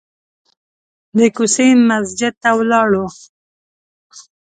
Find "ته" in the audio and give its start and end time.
2.43-2.49